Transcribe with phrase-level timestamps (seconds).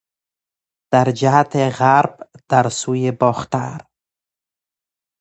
[0.93, 3.77] در جهت غرب، در سوی باختر